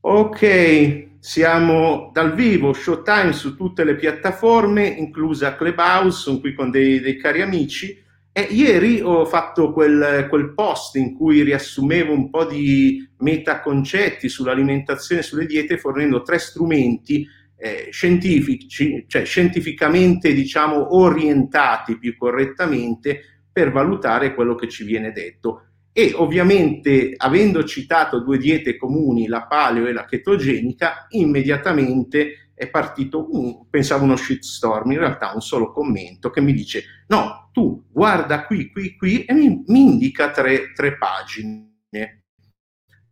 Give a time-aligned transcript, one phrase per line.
[0.00, 7.00] Ok, siamo dal vivo, Showtime su tutte le piattaforme, inclusa Clubhouse, sono qui con dei,
[7.00, 8.02] dei cari amici.
[8.30, 15.20] E ieri ho fatto quel, quel, post in cui riassumevo un po' di metaconcetti sull'alimentazione
[15.20, 17.26] e sulle diete, fornendo tre strumenti
[17.56, 25.68] eh, scientifici, cioè scientificamente diciamo orientati più correttamente per valutare quello che ci viene detto
[25.96, 33.28] e ovviamente avendo citato due diete comuni, la paleo e la chetogenica, immediatamente è partito,
[33.30, 38.44] un, pensavo uno shitstorm, in realtà un solo commento che mi dice no, tu guarda
[38.44, 41.70] qui, qui, qui e mi, mi indica tre, tre pagine.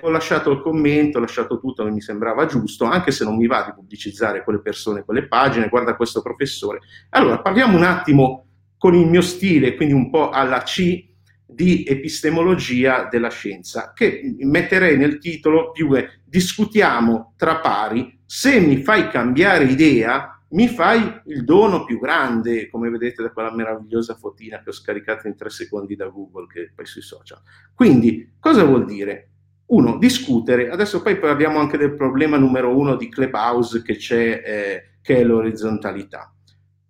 [0.00, 3.46] Ho lasciato il commento, ho lasciato tutto che mi sembrava giusto, anche se non mi
[3.46, 6.80] va di pubblicizzare quelle persone, quelle pagine, guarda questo professore.
[7.10, 11.13] Allora, parliamo un attimo con il mio stile, quindi un po' alla C,
[11.54, 18.82] di epistemologia della scienza, che metterei nel titolo più è discutiamo tra pari, se mi
[18.82, 24.60] fai cambiare idea, mi fai il dono più grande, come vedete da quella meravigliosa fotina
[24.62, 27.40] che ho scaricato in tre secondi da Google, che poi sui social.
[27.74, 29.30] Quindi, cosa vuol dire?
[29.66, 30.68] Uno, discutere.
[30.68, 35.24] Adesso poi parliamo anche del problema numero uno di Clubhouse che c'è, eh, che è
[35.24, 36.34] l'orizzontalità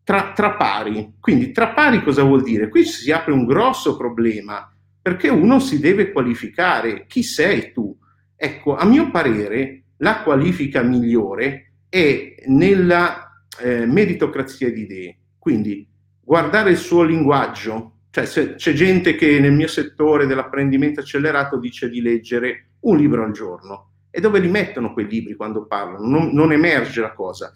[0.05, 1.15] tra, tra pari.
[1.19, 2.69] Quindi tra pari cosa vuol dire?
[2.69, 4.71] Qui si apre un grosso problema
[5.03, 7.07] perché uno si deve qualificare.
[7.07, 7.97] Chi sei tu?
[8.37, 15.19] Ecco, a mio parere la qualifica migliore è nella eh, meritocrazia di idee.
[15.39, 15.87] Quindi
[16.21, 22.01] guardare il suo linguaggio, cioè c'è gente che nel mio settore dell'apprendimento accelerato dice di
[22.01, 23.91] leggere un libro al giorno.
[24.11, 26.07] E dove li mettono quei libri quando parlano?
[26.07, 27.53] Non, non emerge la cosa.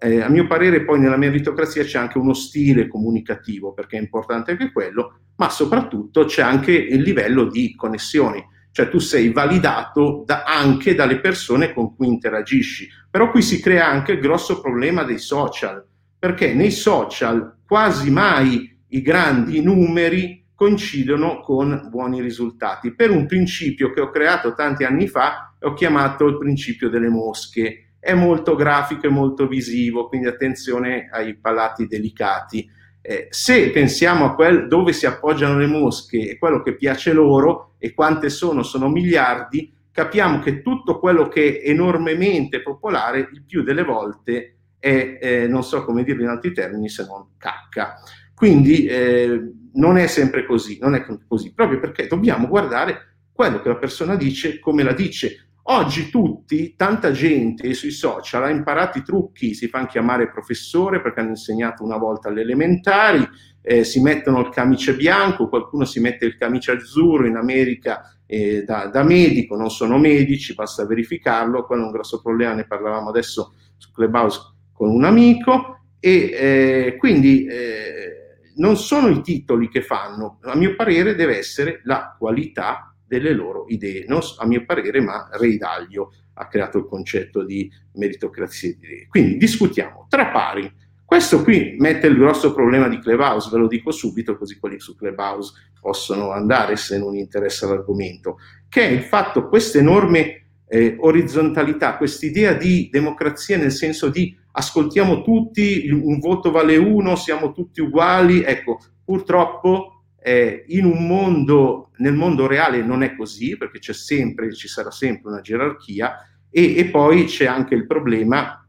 [0.00, 4.52] Eh, a mio parere poi nella meritocrazia c'è anche uno stile comunicativo, perché è importante
[4.52, 10.44] anche quello, ma soprattutto c'è anche il livello di connessioni, cioè tu sei validato da,
[10.44, 12.88] anche dalle persone con cui interagisci.
[13.10, 15.84] Però qui si crea anche il grosso problema dei social,
[16.16, 23.92] perché nei social quasi mai i grandi numeri coincidono con buoni risultati, per un principio
[23.92, 28.54] che ho creato tanti anni fa e ho chiamato il principio delle mosche è molto
[28.54, 32.68] grafico e molto visivo, quindi attenzione ai palati delicati.
[33.00, 37.74] Eh, se pensiamo a quel dove si appoggiano le mosche e quello che piace loro
[37.78, 43.62] e quante sono, sono miliardi, capiamo che tutto quello che è enormemente popolare, il più
[43.62, 47.94] delle volte è, eh, non so come dirlo in altri termini, se non cacca.
[48.34, 53.68] Quindi eh, non è sempre così, non è così, proprio perché dobbiamo guardare quello che
[53.68, 59.02] la persona dice, come la dice, Oggi tutti, tanta gente sui social ha imparato i
[59.02, 63.28] trucchi, si fanno chiamare professore perché hanno insegnato una volta alle elementari,
[63.60, 68.62] eh, si mettono il camice bianco, qualcuno si mette il camice azzurro in America eh,
[68.64, 73.10] da, da, medico, non sono medici, basta verificarlo, quello è un grosso problema, ne parlavamo
[73.10, 74.40] adesso su Clubhouse
[74.72, 75.80] con un amico.
[76.00, 81.82] E eh, quindi eh, non sono i titoli che fanno, a mio parere deve essere
[81.84, 84.04] la qualità delle loro idee.
[84.06, 89.06] Non a mio parere, ma Ray Dalio ha creato il concetto di meritocrazia di idee.
[89.08, 90.70] Quindi discutiamo tra pari.
[91.04, 94.94] Questo qui mette il grosso problema di Clubhouse, ve lo dico subito, così quelli su
[94.94, 98.36] Clubhouse possono andare se non interessa l'argomento,
[98.68, 104.36] che è il fatto, questa enorme eh, orizzontalità, questa idea di democrazia nel senso di
[104.52, 111.90] ascoltiamo tutti, un voto vale uno, siamo tutti uguali, ecco, purtroppo eh, in un mondo,
[111.98, 116.16] nel mondo reale non è così, perché c'è sempre, ci sarà sempre una gerarchia,
[116.50, 118.66] e, e poi c'è anche il problema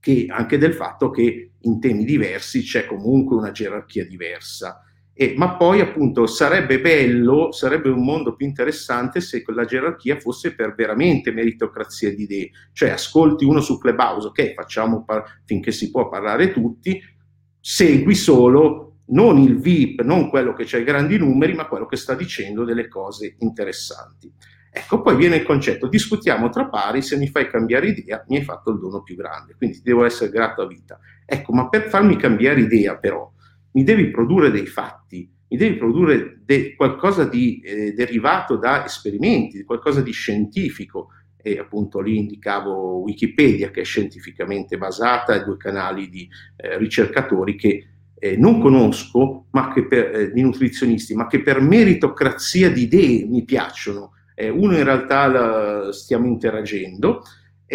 [0.00, 4.84] che, anche del fatto che in temi diversi c'è comunque una gerarchia diversa.
[5.14, 10.54] E, ma poi appunto sarebbe bello, sarebbe un mondo più interessante se quella gerarchia fosse
[10.54, 15.90] per veramente meritocrazia di idee, cioè ascolti uno su Clubhouse, ok, facciamo par- finché si
[15.90, 17.00] può parlare tutti,
[17.60, 21.96] segui solo non il VIP, non quello che c'ha i grandi numeri, ma quello che
[21.96, 24.32] sta dicendo delle cose interessanti.
[24.74, 28.42] Ecco, poi viene il concetto, discutiamo tra pari, se mi fai cambiare idea mi hai
[28.42, 30.98] fatto il dono più grande, quindi ti devo essere grato a vita.
[31.26, 33.30] Ecco, ma per farmi cambiare idea però,
[33.72, 39.62] mi devi produrre dei fatti, mi devi produrre de- qualcosa di eh, derivato da esperimenti,
[39.64, 41.08] qualcosa di scientifico,
[41.42, 46.26] e appunto lì indicavo Wikipedia che è scientificamente basata e due canali di
[46.56, 47.91] eh, ricercatori che
[48.24, 54.12] eh, non conosco, per, eh, di nutrizionisti, ma che per meritocrazia di idee mi piacciono.
[54.36, 57.24] Eh, uno in realtà la, stiamo interagendo,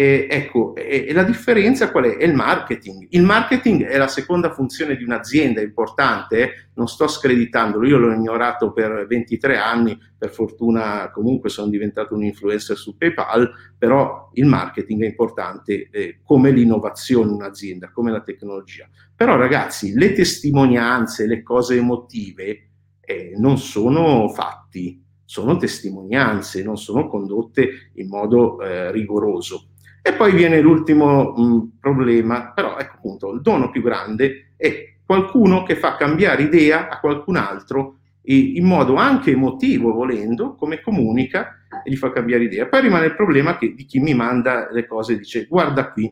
[0.00, 2.18] E, ecco, e, e la differenza qual è?
[2.18, 3.08] È il marketing.
[3.10, 6.50] Il marketing è la seconda funzione di un'azienda importante, eh?
[6.74, 12.22] non sto screditandolo, io l'ho ignorato per 23 anni, per fortuna comunque sono diventato un
[12.22, 18.20] influencer su PayPal, però il marketing è importante eh, come l'innovazione in un'azienda, come la
[18.20, 18.88] tecnologia.
[19.16, 22.68] Però ragazzi, le testimonianze, le cose emotive
[23.00, 29.70] eh, non sono fatti, sono testimonianze, non sono condotte in modo eh, rigoroso.
[30.08, 35.64] E poi viene l'ultimo mh, problema, però ecco appunto, il dono più grande è qualcuno
[35.64, 41.90] che fa cambiare idea a qualcun altro in modo anche emotivo, volendo, come comunica e
[41.90, 42.66] gli fa cambiare idea.
[42.68, 46.10] Poi rimane il problema che, di chi mi manda le cose e dice guarda qui,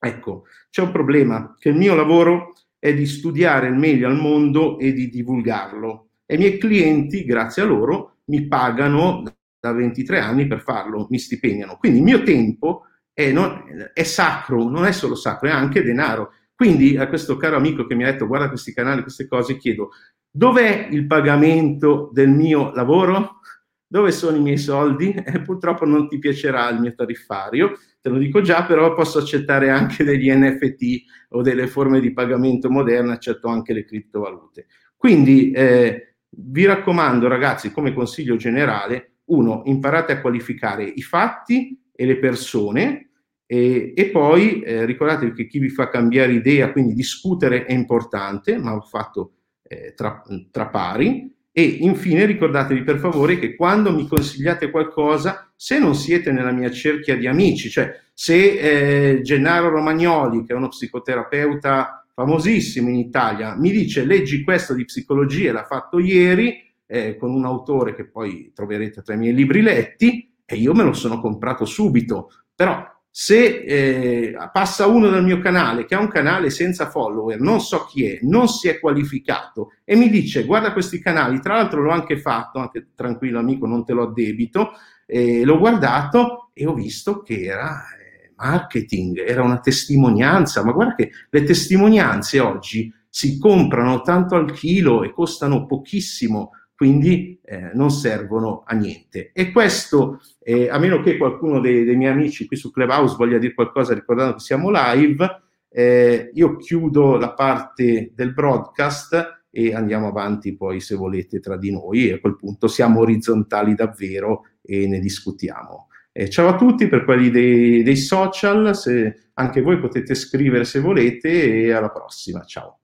[0.00, 4.80] ecco, c'è un problema, che il mio lavoro è di studiare il meglio al mondo
[4.80, 6.08] e di divulgarlo.
[6.26, 9.22] E i miei clienti, grazie a loro, mi pagano
[9.60, 11.76] da 23 anni per farlo, mi stipendiano.
[11.76, 12.82] Quindi il mio tempo
[13.16, 16.32] è, non, è sacro, non è solo sacro, è anche denaro.
[16.54, 19.92] Quindi a questo caro amico che mi ha detto guarda questi canali, queste cose, chiedo
[20.30, 23.40] dov'è il pagamento del mio lavoro?
[23.86, 25.14] Dove sono i miei soldi?
[25.24, 29.70] Eh, purtroppo non ti piacerà il mio tariffario, te lo dico già, però posso accettare
[29.70, 34.66] anche degli NFT o delle forme di pagamento moderne, accetto anche le criptovalute.
[34.94, 42.04] Quindi eh, vi raccomando ragazzi, come consiglio generale, uno, imparate a qualificare i fatti e
[42.06, 43.08] le persone,
[43.46, 48.58] e, e poi eh, ricordatevi che chi vi fa cambiare idea, quindi discutere è importante,
[48.58, 49.32] ma va fatto
[49.62, 51.32] eh, tra, tra pari.
[51.58, 56.70] E infine ricordatevi per favore che quando mi consigliate qualcosa, se non siete nella mia
[56.70, 63.56] cerchia di amici, cioè se eh, Gennaro Romagnoli, che è uno psicoterapeuta famosissimo in Italia,
[63.56, 68.52] mi dice leggi questo di psicologia, l'ha fatto ieri, eh, con un autore che poi
[68.54, 72.30] troverete tra i miei libri letti, e io me lo sono comprato subito.
[72.54, 77.60] Però se eh, passa uno dal mio canale che ha un canale senza follower, non
[77.60, 81.82] so chi è, non si è qualificato e mi dice guarda questi canali, tra l'altro
[81.82, 84.72] l'ho anche fatto, anche tranquillo amico, non te lo addebito,
[85.06, 90.94] eh, l'ho guardato e ho visto che era eh, marketing, era una testimonianza, ma guarda
[90.96, 97.90] che le testimonianze oggi si comprano tanto al chilo e costano pochissimo quindi eh, non
[97.90, 99.30] servono a niente.
[99.32, 103.38] E questo, eh, a meno che qualcuno dei, dei, miei amici qui su Clubhouse voglia
[103.38, 110.08] dire qualcosa ricordando che siamo live, eh, io chiudo la parte del broadcast e andiamo
[110.08, 114.86] avanti poi se volete tra di noi e a quel punto siamo orizzontali davvero e
[114.86, 115.88] ne discutiamo.
[116.12, 120.80] Eh, ciao a tutti per quelli dei, dei social, se anche voi potete scrivere se
[120.80, 122.80] volete e alla prossima, ciao.